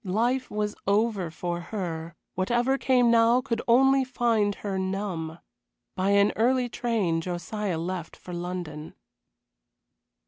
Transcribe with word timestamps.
Life 0.03 0.49
was 0.49 0.75
over 0.87 1.29
for 1.29 1.59
her, 1.59 2.15
whatever 2.33 2.75
came 2.79 3.11
now 3.11 3.39
could 3.39 3.61
only 3.67 4.03
find 4.03 4.55
her 4.55 4.79
numb. 4.79 5.37
By 5.95 6.09
an 6.09 6.33
early 6.35 6.69
train 6.69 7.21
Josiah 7.21 7.77
left 7.77 8.15
for 8.15 8.33
London. 8.33 8.95